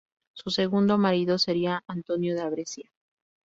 Su 0.33 0.49
segundo 0.49 0.97
marido 0.97 1.37
sería 1.37 1.83
Antonio 1.85 2.35
da 2.35 2.49
Brescia. 2.49 2.89